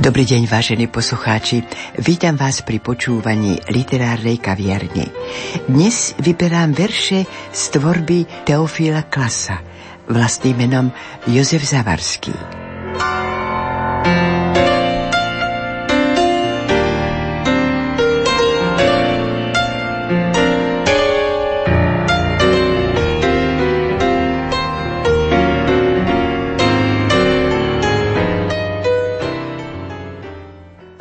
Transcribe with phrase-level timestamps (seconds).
[0.00, 1.60] Dobrý deň, vážení poslucháči.
[2.00, 5.12] Vítam vás pri počúvaní literárnej kaviarne.
[5.68, 9.60] Dnes vyberám verše z tvorby Teofila Klasa,
[10.08, 10.86] vlastným menom
[11.28, 12.59] Jozef Zavarský.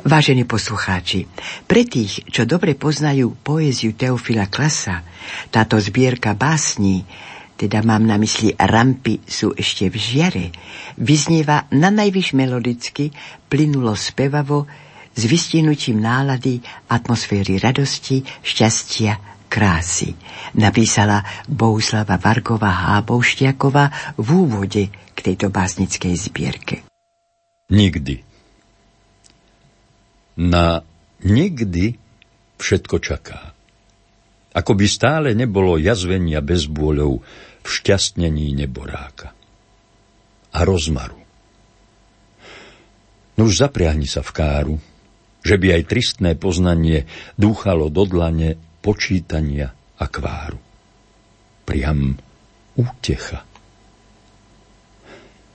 [0.10, 1.30] Vážení poslucháči,
[1.70, 5.06] pre tých, čo dobre poznajú poéziu Teofila Klasa,
[5.54, 7.06] táto zbierka básní,
[7.54, 10.46] teda mám na mysli rampy sú ešte v žiare,
[10.98, 13.14] vyznieva na najvyš melodicky,
[13.54, 14.66] plynulo spevavo,
[15.14, 16.58] s vystihnutím nálady,
[16.90, 20.18] atmosféry radosti, šťastia, krásy.
[20.58, 26.82] Napísala Bouslava Vargová Hábouštiaková v úvode k tejto básnickej zbierke.
[27.70, 28.29] Nikdy
[30.40, 30.88] na
[31.28, 32.00] nikdy
[32.56, 33.52] všetko čaká.
[34.56, 37.22] Ako by stále nebolo jazvenia bezbôľov
[37.60, 39.36] v šťastnení neboráka.
[40.50, 41.20] A rozmaru.
[43.38, 44.76] Nuž zapriahni sa v káru,
[45.46, 47.08] že by aj tristné poznanie
[47.40, 50.60] dúchalo do dlane počítania a kváru.
[51.64, 52.18] Priam
[52.76, 53.46] útecha.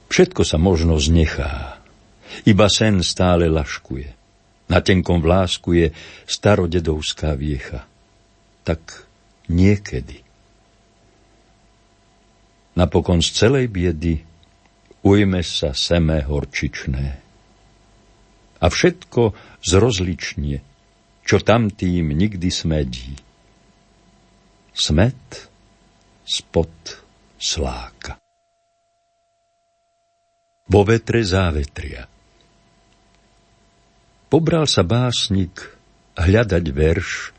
[0.08, 1.82] Všetko sa možno znechá,
[2.46, 4.23] iba sen stále laškuje.
[4.64, 5.86] Na tenkom vlásku je
[6.24, 7.84] starodedovská viecha.
[8.64, 9.04] Tak
[9.52, 10.24] niekedy.
[12.74, 14.24] Napokon z celej biedy
[15.04, 17.06] ujme sa seme horčičné.
[18.64, 20.64] A všetko zrozlične,
[21.28, 23.12] čo tam tým nikdy smedí.
[24.72, 25.52] Smet
[26.24, 26.72] spod
[27.36, 28.16] sláka.
[30.64, 32.08] Vo vetre závetria–
[34.34, 35.62] Pobral sa básnik
[36.18, 37.30] hľadať verš,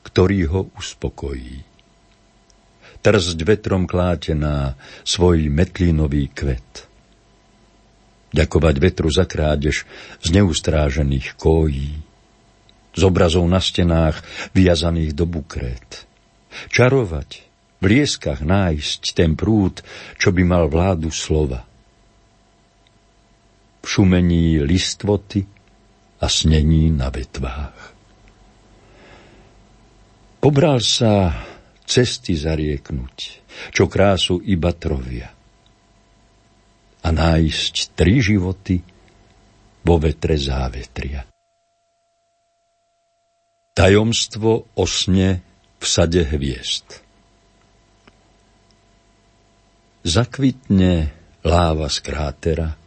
[0.00, 1.60] ktorý ho uspokojí.
[3.04, 4.72] Trzť vetrom klátená
[5.04, 6.88] svoj metlínový kvet.
[8.32, 9.84] Ďakovať vetru za krádež
[10.24, 12.00] z neustrážených kojí.
[12.96, 14.24] Z obrazov na stenách
[14.56, 16.08] viazaných do bukrét.
[16.72, 17.44] Čarovať,
[17.76, 19.84] v lieskach nájsť ten prúd,
[20.16, 21.68] čo by mal vládu slova.
[23.84, 25.51] V šumení listvoty,
[26.22, 27.78] a snení na vetvách.
[30.38, 31.34] Pobral sa
[31.82, 33.18] cesty zarieknúť,
[33.74, 35.34] čo krásu iba trovia.
[37.02, 38.78] A nájsť tri životy
[39.82, 41.26] vo vetre závetria.
[43.74, 45.42] Tajomstvo osne
[45.82, 47.02] v sade hviezd.
[50.06, 51.10] Zakvitne
[51.42, 52.68] láva z krátera–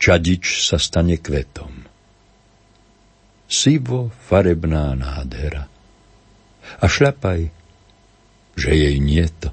[0.00, 1.84] čadič sa stane kvetom.
[3.44, 5.68] Sivo farebná nádhera.
[6.80, 7.52] A šľapaj,
[8.56, 9.52] že jej nie to.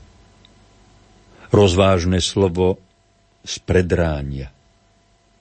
[1.51, 2.79] Rozvážne slovo
[3.43, 4.49] z predránia.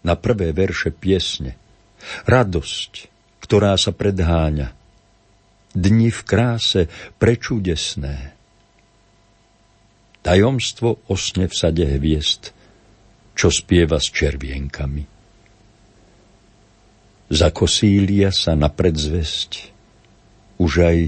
[0.03, 1.55] Na prvé verše piesne.
[2.27, 2.93] Radosť,
[3.45, 4.75] ktorá sa predháňa.
[5.71, 6.91] Dni v kráse
[7.23, 8.35] prečudesné.
[10.27, 12.51] Tajomstvo osne v sade hviezd–
[13.41, 15.09] čo spieva s červienkami.
[17.33, 19.73] Zakosília sa na predzvesť
[20.61, 20.99] už aj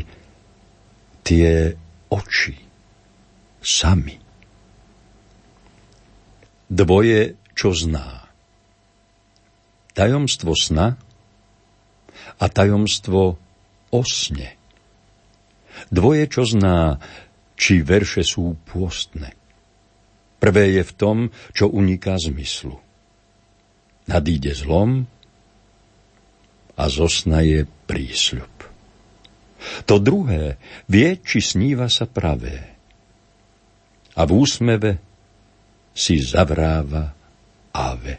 [1.29, 1.77] tie
[2.09, 2.57] oči
[3.61, 4.17] sami.
[6.73, 8.25] Dvoje, čo zná.
[9.93, 10.97] Tajomstvo sna
[12.41, 13.37] a tajomstvo
[13.93, 14.57] osne.
[15.93, 16.97] Dvoje, čo zná,
[17.61, 19.42] či verše sú pôstne.
[20.43, 21.19] Prvé je v tom,
[21.55, 22.75] čo uniká zmyslu.
[24.11, 25.07] Nadíde zlom
[26.75, 28.51] a zosna je prísľub.
[29.87, 30.59] To druhé
[30.91, 32.75] vie, či sníva sa pravé.
[34.19, 34.99] A v úsmeve
[35.95, 37.15] si zavráva
[37.71, 38.19] ave.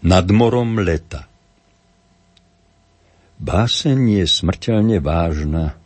[0.00, 1.28] Nad morom leta
[3.44, 5.76] Báseň je smrteľne vážna,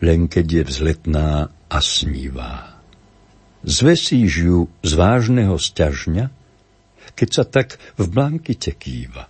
[0.00, 2.78] len keď je vzletná a snívá.
[3.66, 6.30] Zvesíš ju z vážneho sťažňa,
[7.18, 9.26] keď sa tak v blankite kýva.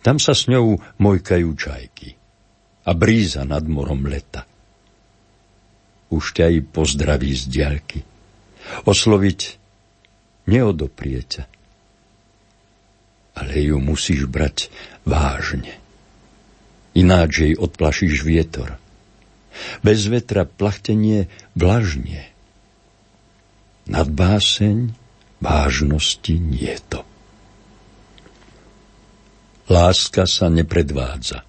[0.00, 2.16] Tam sa s ňou mojkajú čajky
[2.88, 4.48] a bríza nad morom leta.
[6.08, 8.00] Už ťa i pozdraví z diaľky.
[8.88, 9.40] Osloviť
[10.48, 11.20] neodoprie.
[13.34, 14.72] Ale ju musíš brať
[15.04, 15.76] vážne.
[16.96, 18.78] Ináč jej odplašíš vietor–
[19.80, 22.30] bez vetra plachtenie vlažne.
[23.84, 24.96] Nad báseň
[25.44, 27.04] vážnosti nie to.
[29.68, 31.44] Láska sa nepredvádza.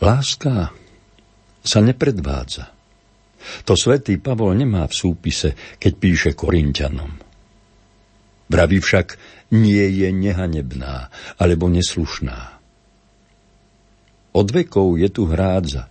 [0.00, 0.72] Láska
[1.60, 2.70] sa nepredvádza.
[3.66, 7.12] To svätý Pavol nemá v súpise, keď píše Korintianom.
[8.50, 9.16] Vraví však,
[9.50, 12.59] nie je nehanebná alebo neslušná.
[14.30, 15.90] Od vekov je tu hrádza.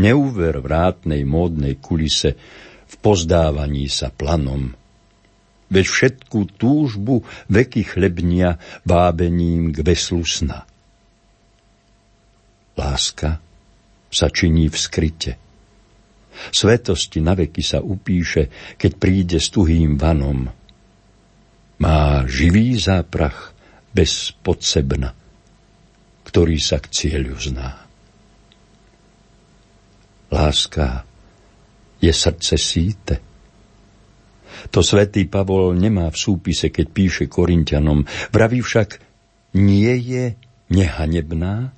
[0.00, 2.40] Neúver vrátnej módnej kulise
[2.88, 4.72] v pozdávaní sa planom.
[5.70, 7.22] Veď všetku túžbu
[7.52, 10.64] veky chlebnia vábením k veslu sna.
[12.74, 13.38] Láska
[14.08, 15.32] sa činí v skryte.
[16.50, 20.48] Svetosti na veky sa upíše, keď príde s tuhým vanom.
[21.76, 23.52] Má živý záprach
[23.92, 25.19] bez podsebna
[26.30, 27.90] ktorý sa k cieľu zná.
[30.30, 31.02] Láska
[31.98, 33.16] je srdce síte.
[34.70, 38.06] To svätý Pavol nemá v súpise, keď píše Korintianom.
[38.30, 39.02] Vraví však,
[39.58, 40.38] nie je
[40.70, 41.74] nehanebná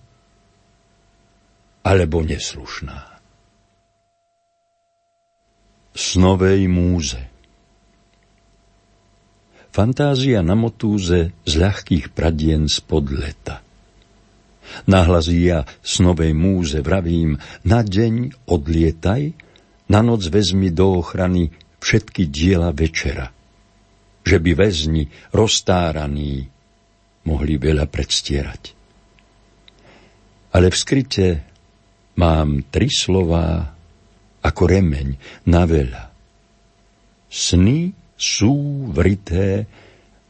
[1.80, 3.08] alebo neslušná.
[5.96, 7.32] Snovej múze
[9.72, 13.61] Fantázia na motúze z ľahkých pradien spod leta.
[14.88, 19.34] Nahlasí ja snovej múze vravím, na deň odlietaj,
[19.90, 23.28] na noc vezmi do ochrany všetky diela večera.
[24.22, 25.04] Že by väzni
[25.34, 26.46] roztáraní
[27.26, 28.62] mohli veľa predstierať.
[30.52, 31.26] Ale v skryte
[32.18, 33.72] mám tri slová
[34.42, 35.08] ako remeň
[35.48, 36.04] na veľa.
[37.32, 39.66] Sny sú vrité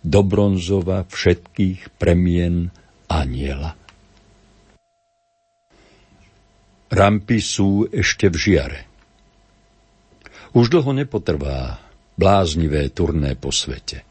[0.00, 2.70] do bronzova všetkých premien
[3.10, 3.81] aniela.
[6.92, 8.80] Rampy sú ešte v žiare.
[10.52, 11.80] Už dlho nepotrvá
[12.20, 14.04] bláznivé turné po svete.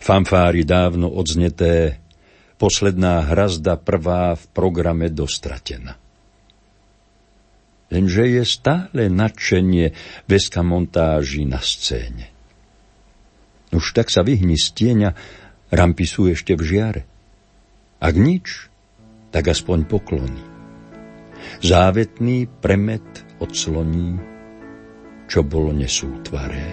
[0.00, 2.00] Fanfári dávno odzneté,
[2.56, 6.00] posledná hrazda prvá v programe dostratená.
[7.92, 9.92] Lenže je stále nadšenie
[10.24, 12.32] veska montáži na scéne.
[13.76, 15.10] Už tak sa vyhni z tieňa,
[15.68, 17.02] rampy sú ešte v žiare.
[18.00, 18.72] Ak nič,
[19.28, 20.51] tak aspoň poklony
[21.62, 23.06] závetný premet
[23.38, 24.18] odsloní,
[25.30, 26.66] čo bolo nesútvaré.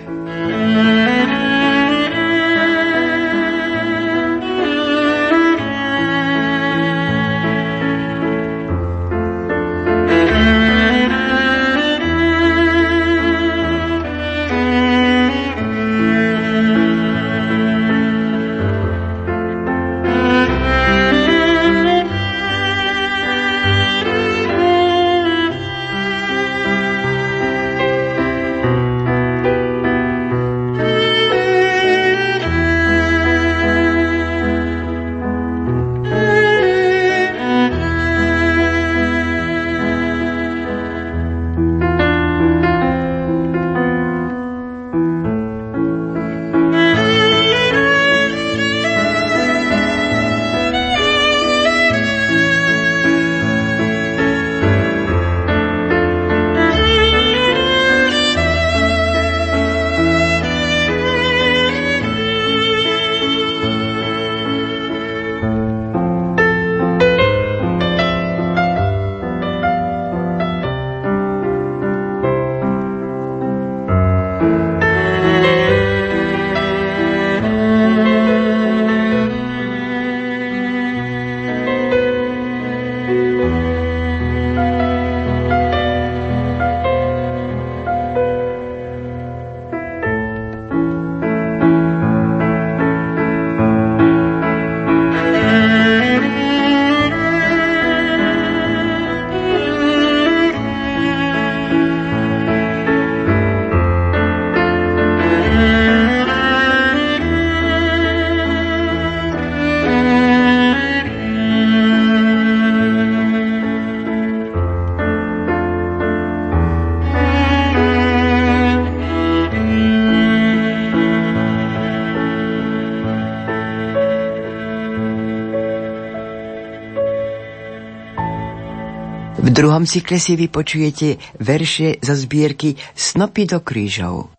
[129.59, 134.31] Druhom cykle si vypočujete verše zo zbierky Snopy do krížov.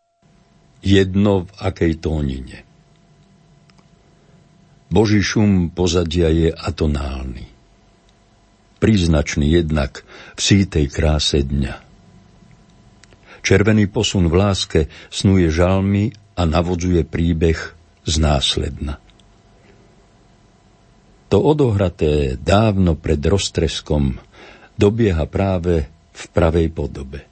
[0.81, 2.65] Jedno v akej tónine.
[4.89, 7.47] Boží šum pozadia je atonálny.
[8.81, 11.77] Príznačný jednak v sítej kráse dňa.
[13.45, 14.81] Červený posun v láske
[15.13, 17.61] snuje žalmy a navodzuje príbeh
[18.09, 18.97] z následna.
[21.31, 24.19] To odohraté dávno pred roztreskom
[24.77, 27.25] dobieha práve v pravej podobe.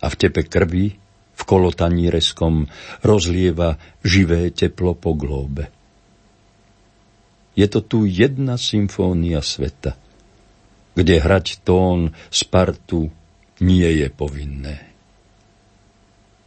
[0.00, 0.94] A v tepe krvi,
[1.36, 2.68] v kolotaní reskom,
[3.02, 5.72] rozlieva živé teplo po glóbe.
[7.56, 9.96] Je to tu jedna symfónia sveta,
[10.92, 13.08] kde hrať tón Spartu
[13.64, 14.76] nie je povinné.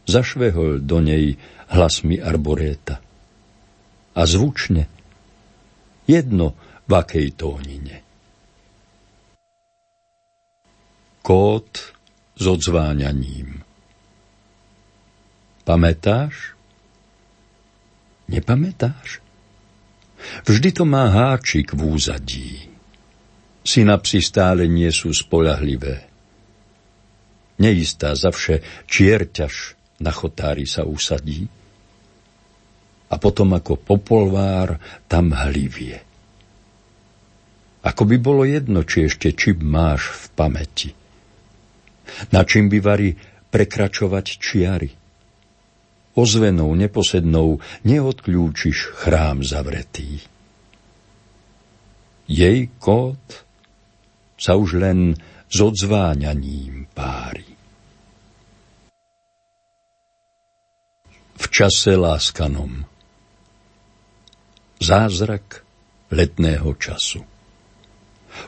[0.06, 1.38] Zašvehol do nej
[1.70, 3.02] hlasmi arboréta.
[4.14, 4.90] A zvučne,
[6.06, 6.58] jedno
[6.90, 8.09] v akej tónine.
[11.20, 11.68] Kód
[12.36, 13.60] s odzváňaním.
[15.68, 16.56] Pamätáš?
[18.30, 19.20] Nepamätáš?
[20.48, 22.52] Vždy to má háčik v úzadí.
[23.60, 26.08] Synapsy stále nie sú spolahlivé.
[27.60, 31.44] Neistá zavše čierťaž na chotári sa usadí
[33.10, 36.00] a potom ako popolvár tam hlivie.
[37.84, 40.90] Ako by bolo jedno, či ešte čip máš v pamäti.
[42.30, 43.10] Na čím by vari
[43.50, 44.90] prekračovať čiary.
[46.14, 50.22] Ozvenou, neposednou neodkľúčiš chrám zavretý.
[52.30, 53.22] Jej kód
[54.38, 55.18] sa už len
[55.50, 57.46] s odzváňaním pári.
[61.40, 62.86] V čase láskanom
[64.80, 65.66] Zázrak
[66.12, 67.24] letného času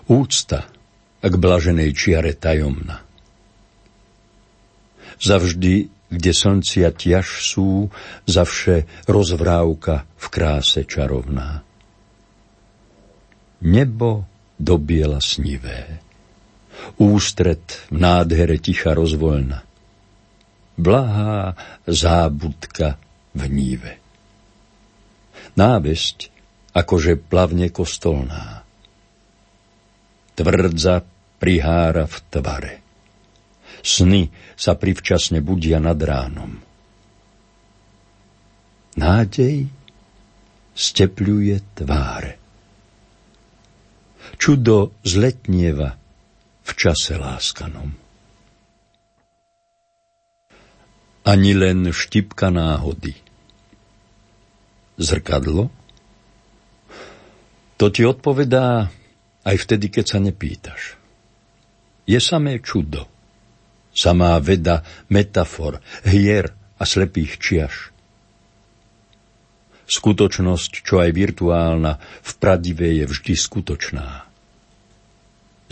[0.07, 0.71] Úcta
[1.23, 3.12] k blaženej čiare tajomna
[5.23, 7.89] Zavždy, kde slncia ťaž sú,
[8.27, 11.63] zavše rozvrávka v kráse čarovná.
[13.63, 14.27] Nebo
[14.59, 16.03] do biela snivé,
[16.99, 19.63] ústred v nádhere ticha rozvoľna,
[20.75, 21.55] blahá
[21.87, 22.99] zábudka
[23.39, 23.93] v níve.
[25.55, 26.35] Návesť,
[26.75, 28.67] akože plavne kostolná.
[30.35, 31.07] Tvrdza
[31.39, 32.82] prihára v tvare.
[33.83, 36.63] Sny sa privčasne budia nad ránom.
[38.95, 39.67] Nádej
[40.73, 42.39] stepľuje tváre.
[44.39, 45.99] Čudo zletnieva
[46.63, 47.91] v čase láskanom.
[51.23, 53.15] Ani len štipka náhody.
[54.99, 55.71] Zrkadlo?
[57.79, 58.91] To ti odpovedá
[59.43, 60.95] aj vtedy, keď sa nepýtaš.
[62.07, 63.11] Je samé čudo
[63.93, 64.83] samá veda
[65.13, 67.75] metafor, hier a slepých čiaž.
[69.87, 74.25] Skutočnosť, čo aj virtuálna, v pradive je vždy skutočná.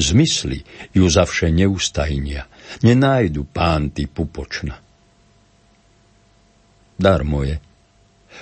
[0.00, 0.64] Zmysly
[0.96, 2.48] ju zavše neustajnia,
[2.84, 4.76] nenájdu pánty pupočna.
[7.00, 7.60] Dar moje,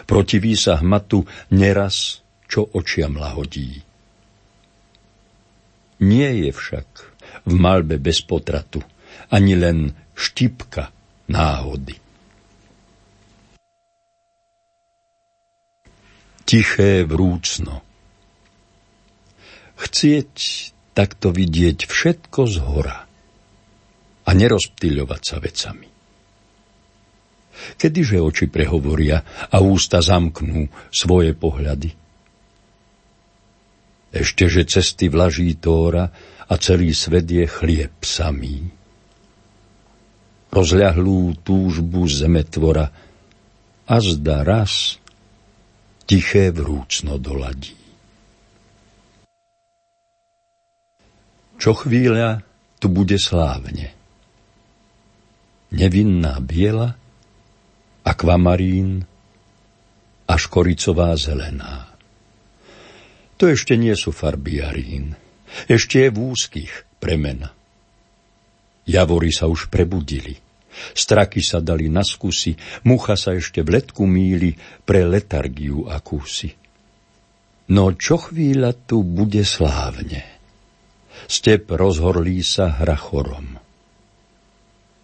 [0.07, 1.23] protiví sa hmatu
[1.55, 3.83] neraz, čo očiam lahodí.
[6.03, 6.89] Nie je však
[7.47, 8.83] v malbe bez potratu,
[9.29, 9.79] ani len
[10.17, 10.91] štipka
[11.29, 11.97] náhody.
[16.49, 17.85] Tiché vrúcno.
[19.79, 20.35] Chcieť
[20.97, 22.99] takto vidieť všetko z hora
[24.25, 25.89] a nerozptýľovať sa vecami.
[27.77, 29.23] Kedyže oči prehovoria
[29.53, 31.91] a ústa zamknú svoje pohľady?
[34.09, 36.09] Ešte, že cesty vlaží Tóra
[36.49, 38.78] a celý svet je chlieb samý
[40.49, 42.89] rozľahlú túžbu zemetvora
[43.89, 44.97] a zda raz
[46.09, 47.77] tiché vrúcno doladí.
[51.59, 52.41] Čo chvíľa
[52.79, 53.93] tu bude slávne.
[55.75, 56.97] Nevinná biela,
[58.07, 59.05] akvamarín
[60.25, 61.93] a škoricová zelená.
[63.37, 65.19] To ešte nie sú farby jarín,
[65.67, 67.58] ešte je v úzkých premena.
[68.89, 70.41] Javory sa už prebudili.
[70.97, 72.57] Straky sa dali na skúsi,
[72.89, 74.57] mucha sa ešte v letku míli
[74.89, 76.57] pre letargiu akúsi.
[77.69, 80.25] No čo chvíľa tu bude slávne.
[81.29, 83.61] Step rozhorlí sa hrachorom.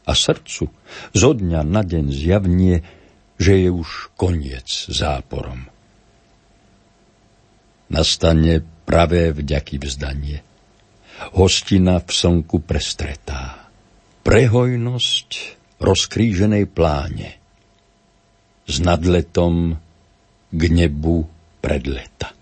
[0.05, 0.65] A srdcu
[1.13, 2.81] zo dňa na deň zjavnie,
[3.37, 5.69] že je už koniec záporom.
[7.93, 10.41] Nastane pravé vďaky vzdanie.
[11.37, 13.64] Hostina v slnku prestretá
[14.25, 15.29] prehojnosť
[15.85, 17.37] rozkríženej pláne
[18.65, 19.77] s nadletom
[20.49, 21.29] k nebu
[21.61, 22.33] pred leta.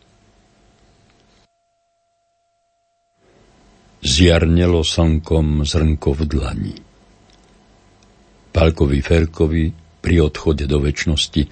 [4.03, 6.77] Zjarnelo slnkom zrnko v dlani.
[8.55, 9.65] Pálkovi Ferkovi
[10.03, 11.43] pri odchode do väčšnosti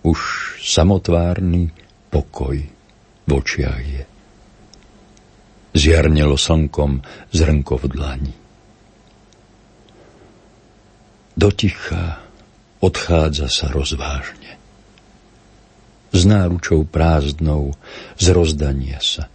[0.00, 0.18] Už
[0.64, 1.68] samotvárny
[2.08, 2.56] pokoj
[3.26, 4.19] v očiach je.
[5.70, 8.34] Zjarnelo slnkom zrnko v dlani.
[11.38, 12.20] Do ticha
[12.82, 14.58] odchádza sa rozvážne.
[16.10, 17.78] S náručou prázdnou
[18.18, 19.30] z rozdania sa.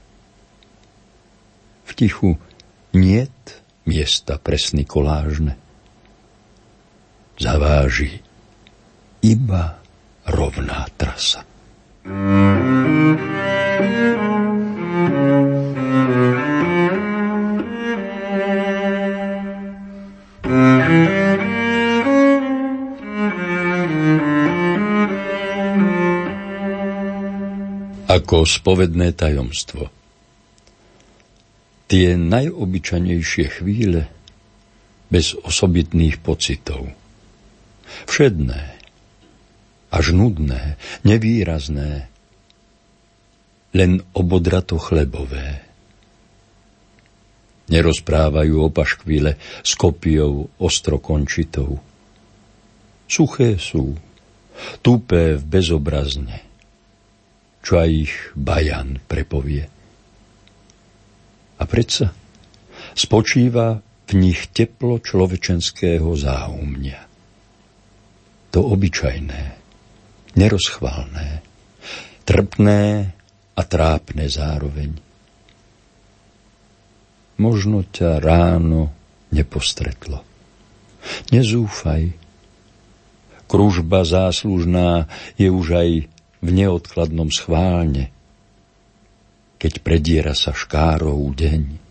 [1.87, 2.35] V tichu
[2.91, 5.55] niet miesta presny kolážne.
[7.39, 8.19] Zaváži
[9.23, 9.79] iba
[10.25, 11.47] rovná trasa.
[28.15, 29.91] Ako spovedné tajomstvo.
[31.91, 34.07] Tie najobyčanejšie chvíle
[35.11, 36.95] bez osobitných pocitov.
[38.07, 38.61] Všedné,
[39.91, 42.07] až nudné, nevýrazné,
[43.75, 45.59] len obodrato chlebové.
[47.67, 51.83] Nerozprávajú o paškvile s kopiou ostrokončitou.
[53.11, 53.99] Suché sú,
[54.79, 56.54] tupé v bezobrazne,
[57.65, 59.65] čo aj ich bajan prepovie.
[61.57, 62.13] A predsa
[62.93, 67.01] spočíva v nich teplo človečenského záumnia.
[68.53, 69.43] To obyčajné,
[70.37, 71.41] nerozchválne,
[72.21, 72.83] trpné
[73.57, 74.93] a trápne zároveň.
[77.41, 78.93] Možno ťa ráno
[79.33, 80.21] nepostretlo.
[81.33, 82.13] Nezúfaj.
[83.45, 85.89] Kružba záslužná je už aj
[86.45, 88.13] v neodkladnom schválne,
[89.57, 91.81] keď prediera sa škárou deň.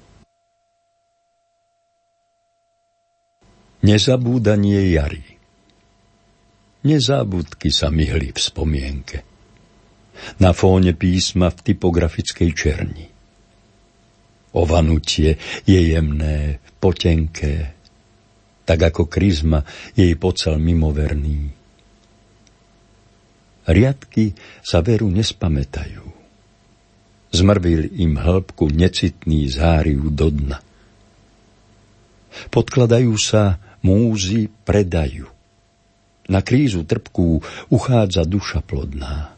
[3.85, 5.35] Nezabúdanie jary
[6.85, 9.19] Nezábudky sa myhli v spomienke.
[10.37, 13.09] Na fóne písma v typografickej černi.
[14.53, 17.73] Ovanutie je jemné, potenké,
[18.69, 19.65] tak ako kryzma
[19.97, 21.64] jej pocel mimoverný.
[23.65, 26.05] Riadky sa veru nespamätajú.
[27.35, 30.59] Zmrvil im hĺbku necitný záriv do dna.
[32.53, 35.27] Podkladajú sa múzy predajú.
[36.29, 37.41] Na krízu trpkú
[37.73, 39.33] uchádza duša plodná.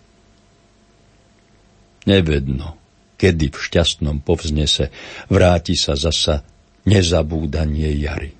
[2.06, 2.78] Nevedno,
[3.18, 4.94] kedy v šťastnom povznese
[5.26, 6.46] vráti sa zasa
[6.86, 8.30] nezabúdanie jary.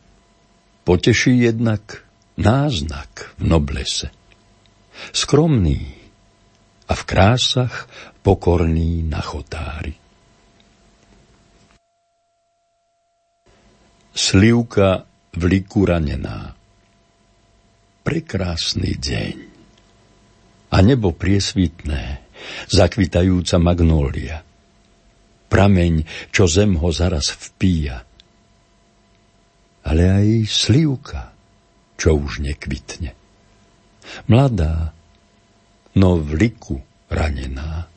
[0.86, 2.06] Poteší jednak
[2.38, 4.14] náznak v noblese
[5.12, 5.96] skromný
[6.86, 7.90] a v krásach
[8.22, 9.94] pokorný na chotári.
[14.16, 15.04] Slivka
[15.36, 16.56] v liku ranená
[18.06, 19.36] Prekrásny deň
[20.70, 22.22] a nebo priesvitné,
[22.70, 24.46] zakvitajúca magnólia.
[25.46, 28.02] Prameň, čo zem ho zaraz vpíja.
[29.86, 31.34] Ale aj slivka,
[31.98, 33.25] čo už nekvitne
[34.28, 34.92] mladá,
[35.96, 36.76] no v liku
[37.08, 37.88] ranená.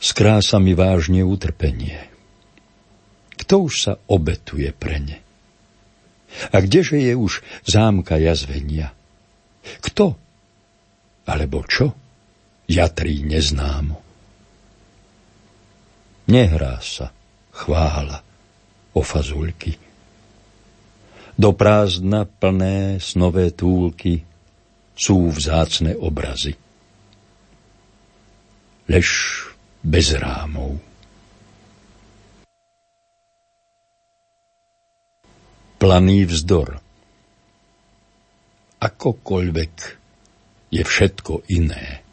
[0.00, 2.08] S krásami vážne utrpenie.
[3.36, 5.18] Kto už sa obetuje pre ne?
[6.54, 8.94] A kdeže je už zámka jazvenia?
[9.84, 10.16] Kto?
[11.28, 11.92] Alebo čo?
[12.70, 13.98] Jatrí neznámo.
[16.30, 17.10] Nehrá sa
[17.50, 18.22] chvála
[18.94, 19.89] o fazulky
[21.40, 24.20] do prázdna plné snové túlky
[24.92, 26.52] sú vzácne obrazy.
[28.84, 29.08] Lež
[29.80, 30.76] bez rámov.
[35.80, 36.76] Planý vzdor.
[38.84, 39.74] Akokoľvek
[40.76, 42.04] je všetko iné.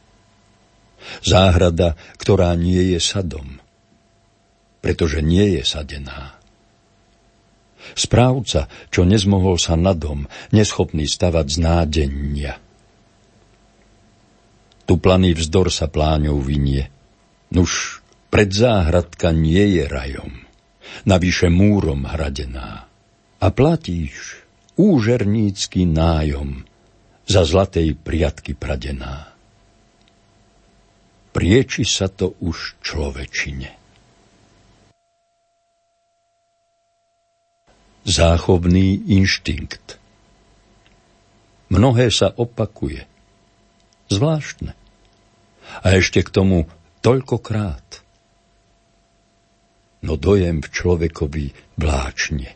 [1.19, 3.59] Záhrada, ktorá nie je sadom,
[4.79, 6.36] pretože nie je sadená
[7.93, 12.53] Správca, čo nezmohol sa na dom, neschopný stavať z nádenia.
[14.97, 16.87] planý vzdor sa pláňou vinie.
[17.51, 18.03] Nuž,
[18.51, 20.47] záhradka nie je rajom.
[21.05, 22.89] navyše múrom hradená.
[23.37, 24.41] A platíš
[24.79, 26.65] úžernícky nájom
[27.27, 29.29] za zlatej priatky pradená.
[31.35, 33.76] Prieči sa to už človečine.
[38.07, 39.99] Záchovný inštinkt
[41.67, 43.03] Mnohé sa opakuje.
[44.07, 44.71] Zvláštne.
[45.83, 46.71] A ešte k tomu
[47.03, 47.99] toľkokrát.
[49.99, 52.55] No dojem v človekovi vláčne.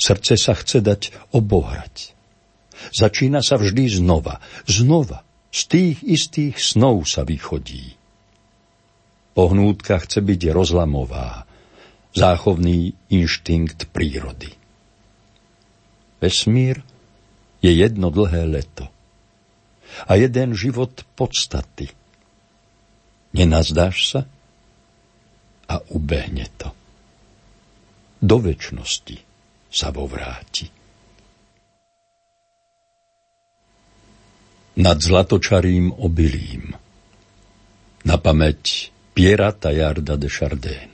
[0.00, 2.16] Srdce sa chce dať obohrať.
[2.96, 5.20] Začína sa vždy znova, znova.
[5.52, 8.00] Z tých istých snov sa vychodí.
[9.36, 11.44] Pohnútka chce byť rozlamová,
[12.12, 14.52] záchovný inštinkt prírody.
[16.20, 16.84] Vesmír
[17.64, 18.86] je jedno dlhé leto
[20.06, 21.90] a jeden život podstaty.
[23.32, 24.20] Nenazdáš sa
[25.68, 26.68] a ubehne to.
[28.22, 29.16] Do väčšnosti
[29.72, 30.68] sa vo vráti.
[34.72, 36.72] Nad zlatočarým obilím
[38.08, 40.91] na pamäť Piera Tajarda de Chardin.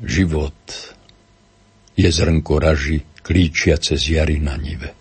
[0.00, 0.56] Život
[1.96, 4.96] je zrnko raži, klíčiace z jary na nive.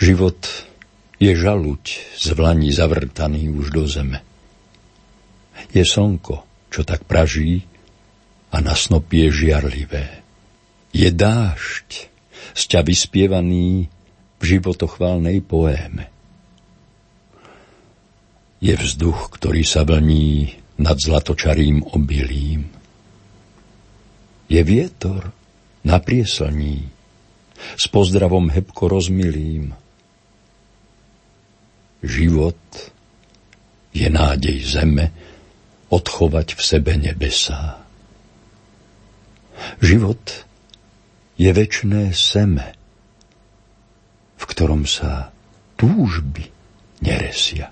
[0.00, 0.40] Život
[1.20, 1.84] je žaluť
[2.16, 4.24] z vlaní zavrtaný už do zeme.
[5.76, 7.68] Je slnko, čo tak praží
[8.50, 10.24] a na snopie žiarlivé.
[10.90, 12.10] Je dážď,
[12.56, 13.86] z vyspievaný
[14.40, 16.10] v životochválnej poéme.
[18.58, 22.79] Je vzduch, ktorý sa vlní nad zlatočarým obilím.
[24.50, 25.30] Je vietor,
[25.86, 26.90] na prieslní,
[27.78, 29.72] s pozdravom hebko rozmilým.
[32.02, 32.58] Život
[33.94, 35.12] je nádej zeme
[35.92, 37.84] odchovať v sebe nebesá.
[39.78, 40.46] Život
[41.36, 42.72] je väčné seme,
[44.40, 45.28] v ktorom sa
[45.76, 46.48] túžby
[47.04, 47.68] neresia.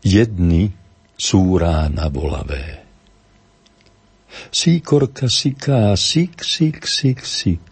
[0.00, 0.72] Jedny
[1.20, 2.80] sú rána bolavé,
[4.50, 7.68] Síkorka siká, sik, sik, sik, sik.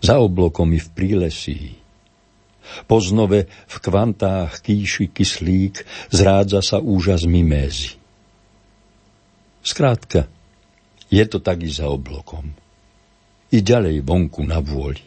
[0.00, 1.60] Za oblokom i v prílesí.
[2.86, 5.82] Po znove v kvantách kýši kyslík
[6.14, 7.98] zrádza sa úžas mimézy.
[9.60, 10.30] Skrátka,
[11.10, 12.54] je to tak i za oblokom.
[13.50, 15.02] I ďalej vonku na vôli.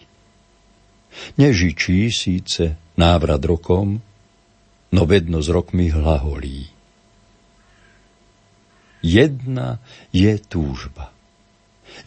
[1.40, 4.04] Nežičí síce návrat rokom,
[4.94, 6.73] no vedno s rokmi hlaholí.
[9.04, 9.84] Jedna
[10.16, 11.12] je túžba.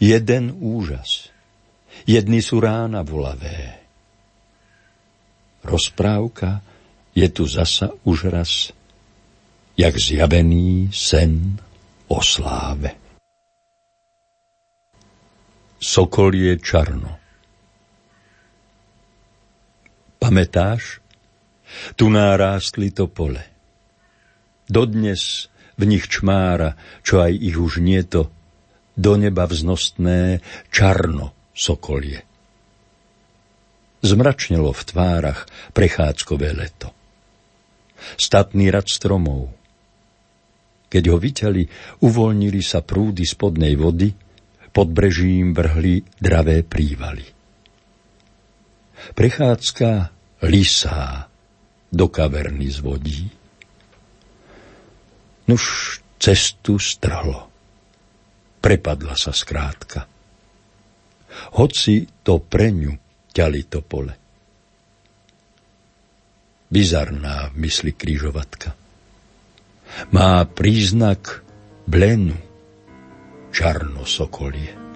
[0.01, 1.29] Jeden úžas.
[2.09, 3.77] Jedni sú rána volavé.
[5.61, 6.65] Rozprávka
[7.13, 8.73] je tu zasa už raz,
[9.77, 11.61] jak zjavený sen
[12.09, 12.97] o sláve.
[15.77, 17.13] Sokol je čarno.
[20.17, 20.97] Pamätáš?
[21.93, 23.43] Tu nárástli to pole.
[24.65, 26.73] Dodnes v nich čmára,
[27.05, 28.33] čo aj ich už nie to,
[28.97, 30.41] do neba vznostné
[30.73, 32.25] čarno sokolie.
[34.01, 36.89] Zmračnelo v tvárach prechádzkové leto.
[38.17, 39.53] Statný rad stromov.
[40.87, 41.63] Keď ho vyťali,
[42.05, 44.13] uvoľnili sa prúdy spodnej vody,
[44.69, 47.25] pod brežím vrhli dravé prívaly.
[49.17, 49.89] Prechádzka
[50.45, 51.25] lisá
[51.89, 53.25] do kaverny z vodí.
[55.47, 55.63] Nuž
[56.19, 57.47] cestu strhlo.
[58.59, 60.03] Prepadla sa skrátka.
[61.55, 62.93] Hoci to pre ňu
[63.31, 64.13] ťali to pole.
[66.67, 68.75] Bizarná v mysli krížovatka.
[70.11, 71.45] Má príznak
[71.87, 72.35] blenu
[73.55, 74.86] čarno sokolie.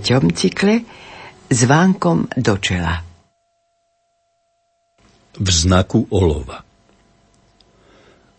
[0.00, 0.80] Treťom cykle
[1.52, 3.04] s vánkom do čela.
[5.36, 6.64] V znaku olova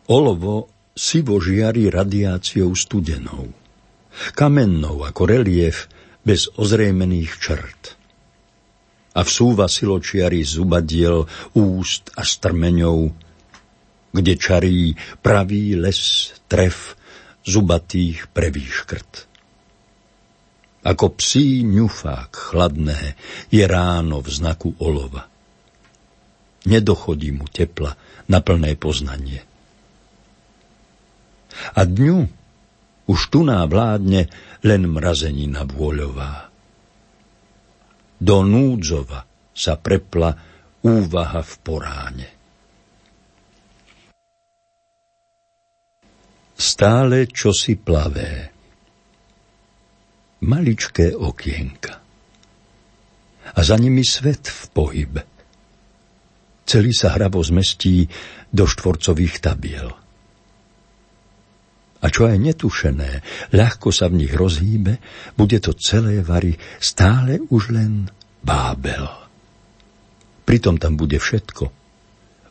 [0.10, 3.46] Olovo sivo žiari radiáciou studenou,
[4.34, 5.86] kamennou ako relief
[6.26, 7.82] bez ozrejmených črt.
[9.14, 13.14] A vsúva siločiary zubadiel úst a strmeňov,
[14.18, 16.98] kde čarí pravý les tref
[17.46, 19.31] zubatých prevýškrt.
[20.82, 23.14] Ako psí ňufák chladné
[23.54, 25.30] je ráno v znaku olova.
[26.66, 27.94] Nedochodí mu tepla
[28.30, 29.46] na plné poznanie.
[31.78, 32.18] A dňu
[33.06, 34.32] už tu vládne
[34.66, 36.50] len mrazenina vôľová.
[38.22, 40.38] Do núdzova sa prepla
[40.86, 42.30] úvaha v poráne.
[46.56, 48.51] Stále čosi plavé
[50.42, 51.94] maličké okienka.
[53.52, 55.24] A za nimi svet v pohybe.
[56.66, 58.06] Celý sa hravo zmestí
[58.48, 59.90] do štvorcových tabiel.
[62.02, 63.12] A čo aj netušené,
[63.54, 64.98] ľahko sa v nich rozhýbe,
[65.38, 68.10] bude to celé vary stále už len
[68.42, 69.06] bábel.
[70.42, 71.64] Pritom tam bude všetko.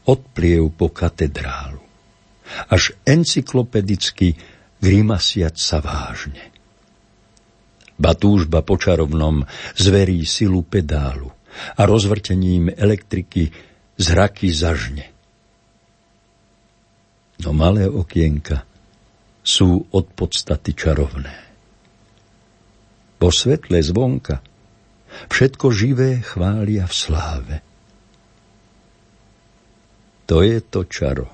[0.06, 1.82] Od pliev po katedrálu.
[2.70, 4.38] Až encyklopedicky
[4.78, 6.59] grimasiať sa vážne.
[8.00, 9.44] Batúžba počarovnom
[9.76, 11.28] zverí silu pedálu
[11.76, 13.52] a rozvrtením elektriky
[14.00, 15.12] zraky zažne.
[17.44, 18.64] No malé okienka
[19.44, 21.36] sú od podstaty čarovné.
[23.20, 24.40] Po svetle zvonka
[25.28, 27.56] všetko živé chvália v sláve.
[30.24, 31.28] To je to čaro,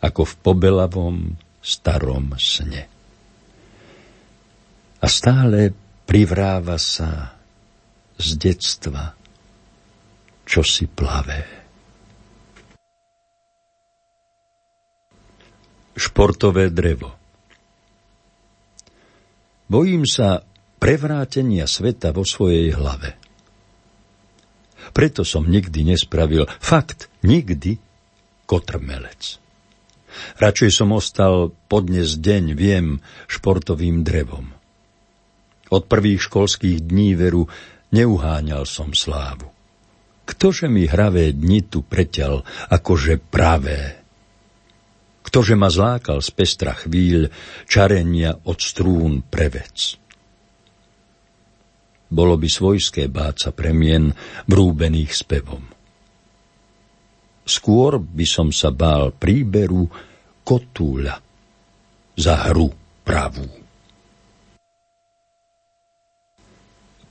[0.00, 1.16] ako v pobelavom
[1.60, 2.93] starom sne
[5.04, 5.68] a stále
[6.08, 7.36] privráva sa
[8.16, 9.12] z detstva
[10.48, 11.44] čosi plavé.
[15.92, 17.12] Športové drevo
[19.68, 20.40] Bojím sa
[20.80, 23.20] prevrátenia sveta vo svojej hlave.
[24.96, 27.76] Preto som nikdy nespravil, fakt nikdy,
[28.48, 29.36] kotrmelec.
[30.40, 34.63] Radšej som ostal podnes deň, viem, športovým drevom.
[35.74, 37.50] Od prvých školských dní veru
[37.90, 39.50] neuháňal som slávu.
[40.22, 43.98] Ktože mi hravé dni tu preťal, akože pravé.
[45.26, 47.26] Ktože ma zlákal z pestra chvíľ,
[47.66, 49.98] čarenia od strún prevec.
[52.06, 54.14] Bolo by svojské báca premien
[54.46, 55.66] brúbených spevom.
[57.44, 59.90] Skôr by som sa bál príberu
[60.46, 61.18] kotúľa
[62.14, 62.70] za hru
[63.02, 63.63] pravú.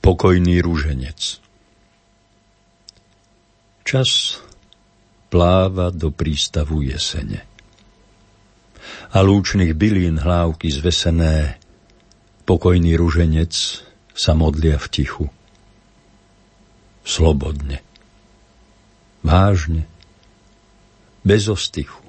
[0.04, 1.40] Pokojný ruženec
[3.88, 4.36] Čas
[5.32, 7.40] pláva do prístavu jesene.
[9.16, 11.56] A lúčných bylín hlávky zvesené
[12.44, 13.80] pokojný ruženec
[14.12, 15.26] sa modlia v tichu.
[17.08, 17.80] Slobodne.
[19.24, 19.88] Vážne.
[21.24, 22.04] Bez ostychu.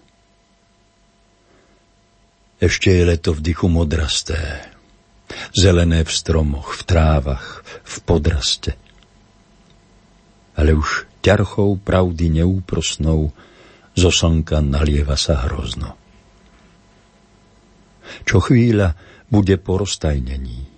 [2.60, 4.74] Ešte je leto v dychu modrasté
[5.55, 8.71] zelené v stromoch, v trávach, v podraste.
[10.55, 13.33] Ale už ťarchou pravdy neúprosnou
[13.95, 15.95] zo slnka nalieva sa hrozno.
[18.27, 18.93] Čo chvíľa
[19.31, 20.69] bude po roztajnení.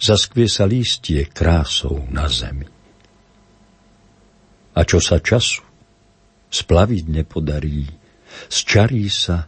[0.00, 2.66] Zaskvie sa lístie krásou na zemi.
[4.74, 5.62] A čo sa času
[6.50, 7.86] splaviť nepodarí,
[8.50, 9.46] zčarí sa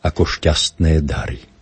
[0.00, 1.55] ako šťastné dary.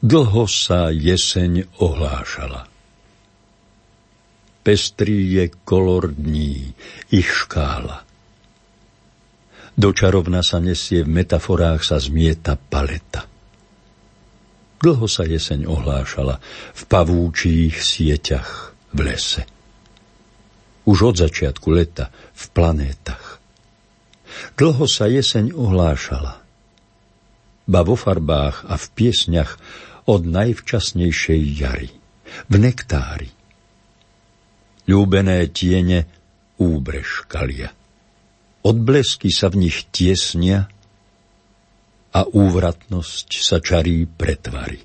[0.00, 2.64] Dlho sa jeseň ohlášala.
[4.64, 6.72] Pestrý je kolor dní,
[7.12, 8.00] ich škála.
[9.76, 13.28] Dočarovna sa nesie, v metaforách sa zmieta paleta.
[14.80, 16.40] Dlho sa jeseň ohlášala
[16.72, 19.44] v pavúčích sieťach v lese.
[20.88, 23.36] Už od začiatku leta v planétach.
[24.56, 26.40] Dlho sa jeseň ohlášala.
[27.68, 29.60] Ba vo farbách a v piesňach
[30.06, 31.90] od najvčasnejšej jary,
[32.48, 33.30] v nektári.
[34.88, 36.08] Ľúbené tiene
[36.56, 37.70] úbrežkalia.
[38.60, 40.68] Odblesky sa v nich tiesnia
[42.10, 44.82] a úvratnosť sa čarí pretvary.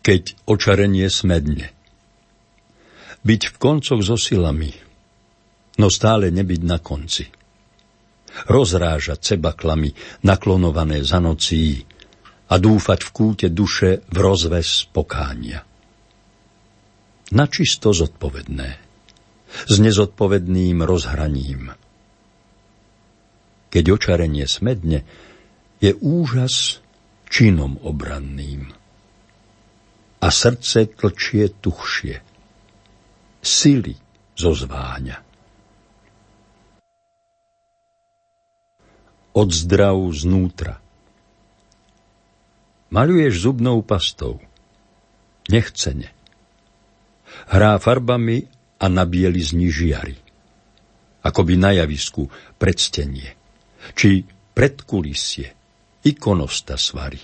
[0.00, 1.70] Keď očarenie smedne.
[3.20, 4.72] Byť v koncoch so silami,
[5.76, 7.28] no stále nebyť na konci–
[8.46, 9.92] rozrážať sebaklamy
[10.24, 11.84] naklonované za nocí
[12.50, 15.62] a dúfať v kúte duše v rozves pokánia.
[17.30, 18.68] Načisto zodpovedné.
[19.50, 21.74] S nezodpovedným rozhraním.
[23.70, 25.06] Keď očarenie smedne,
[25.78, 26.82] je úžas
[27.30, 28.74] činom obranným.
[30.20, 32.18] A srdce tlčie tuchšie.
[33.40, 33.94] Sily
[34.34, 35.29] zozváňa.
[39.30, 40.82] Odzdrav znútra.
[42.90, 44.42] Maluješ zubnou pastou.
[45.46, 46.10] Nechcene.
[47.46, 48.50] Hrá farbami
[48.82, 50.18] a na bielizni žiary.
[51.22, 52.26] Akoby na javisku
[52.58, 53.38] predstenie.
[53.94, 55.54] Či predkulisie.
[56.02, 57.22] Ikonosta svary.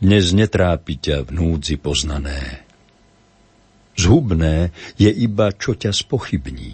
[0.00, 2.64] Dnes netrápi ťa v núdzi poznané.
[3.92, 6.72] Zhubné je iba, čo ťa spochybní.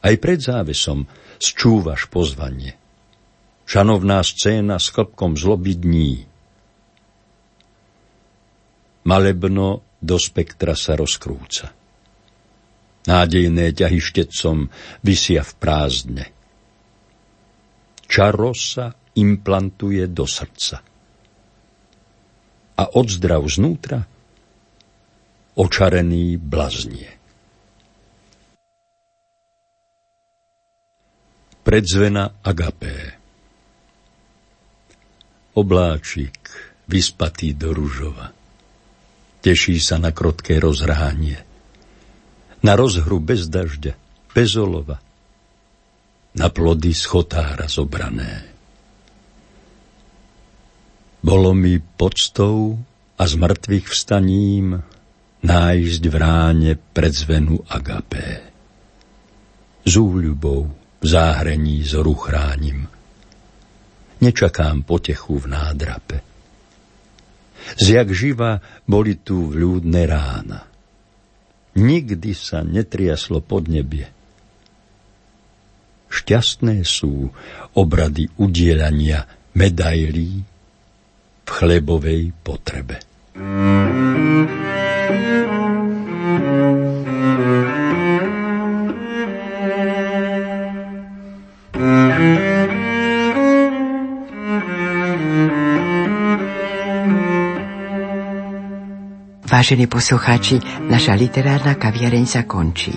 [0.00, 1.04] Aj pred závesom
[1.38, 2.74] Sčúvaš pozvanie.
[3.62, 6.14] Šanovná scéna s chlpkom zloby dní.
[9.06, 11.70] Malebno do spektra sa rozkrúca.
[13.08, 14.68] Nádejné ťahy štecom
[15.00, 16.24] vysia v prázdne.
[18.08, 20.80] Čaro sa implantuje do srdca.
[22.78, 24.00] A odzdrav znútra
[25.58, 27.17] očarený blaznie.
[31.68, 33.20] Predzvena agapé.
[35.52, 36.48] Obláčik,
[36.88, 38.32] vyspatý do ružova.
[39.44, 41.36] Teší sa na krotké rozránie.
[42.64, 44.00] Na rozhru bez dažďa,
[44.32, 44.96] bez olova.
[46.40, 48.48] Na plody schotára zobrané.
[51.20, 52.80] Bolo mi poctou
[53.20, 54.80] a z mŕtvych vstaním
[55.44, 58.40] nájsť v ráne predzvenu agapé.
[59.84, 62.88] Z úľubou v záhrení zoru chránim.
[64.18, 66.16] Nečakám potechu v nádrape.
[67.78, 68.58] Zjak živa
[68.88, 70.66] boli tu vľúdne rána.
[71.78, 74.10] Nikdy sa netriaslo pod nebie.
[76.08, 77.30] Šťastné sú
[77.76, 80.42] obrady udielania medailí
[81.44, 82.98] v chlebovej potrebe.
[99.58, 102.94] Vážení poslucháči, naša literárna kaviareň sa končí.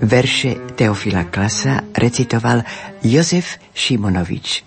[0.00, 2.64] Verše Teofila Klasa recitoval
[3.04, 4.64] Jozef Šimonovič,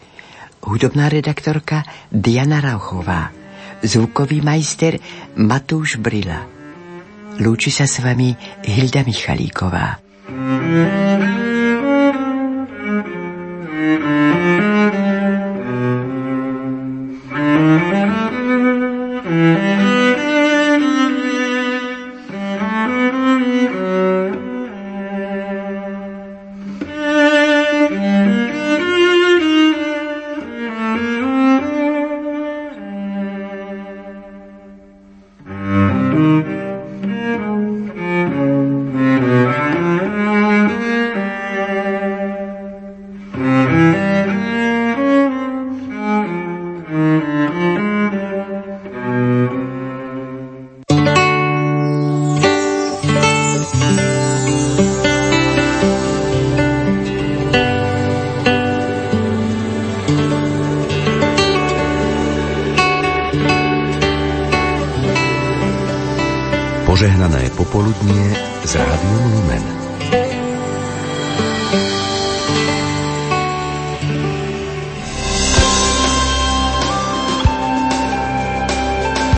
[0.61, 3.33] hudobná redaktorka Diana Rauchová,
[3.81, 5.01] zvukový majster
[5.33, 6.45] Matúš Brila.
[7.41, 9.97] Lúči sa s vami Hilda Michalíková.
[10.29, 11.42] Požehnané popoludnie